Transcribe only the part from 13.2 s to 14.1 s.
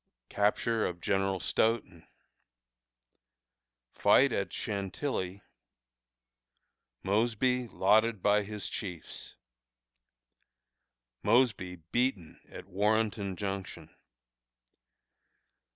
Junction.